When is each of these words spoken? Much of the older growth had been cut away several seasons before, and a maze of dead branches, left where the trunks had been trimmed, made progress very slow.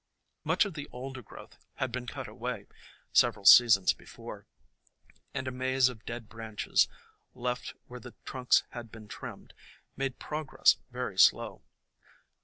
Much 0.43 0.65
of 0.65 0.73
the 0.73 0.87
older 0.91 1.21
growth 1.21 1.59
had 1.75 1.91
been 1.91 2.07
cut 2.07 2.27
away 2.27 2.65
several 3.13 3.45
seasons 3.45 3.93
before, 3.93 4.47
and 5.31 5.47
a 5.47 5.51
maze 5.51 5.89
of 5.89 6.03
dead 6.07 6.27
branches, 6.27 6.87
left 7.35 7.75
where 7.85 7.99
the 7.99 8.15
trunks 8.25 8.63
had 8.71 8.91
been 8.91 9.07
trimmed, 9.07 9.53
made 9.95 10.17
progress 10.17 10.77
very 10.89 11.19
slow. 11.19 11.61